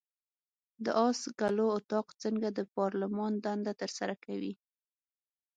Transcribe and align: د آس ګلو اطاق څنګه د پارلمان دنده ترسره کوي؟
د 0.83 0.85
آس 1.07 1.19
ګلو 1.39 1.67
اطاق 1.77 2.07
څنګه 2.23 2.47
د 2.57 2.59
پارلمان 2.75 3.33
دنده 3.45 3.73
ترسره 3.81 4.15
کوي؟ 4.25 4.53